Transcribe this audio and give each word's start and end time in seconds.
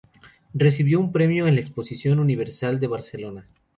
Recibió 0.55 0.99
un 0.99 1.11
premio 1.11 1.45
en 1.45 1.53
la 1.53 1.61
Exposición 1.61 2.17
Universal 2.17 2.79
de 2.79 2.87
Barcelona. 2.87 3.47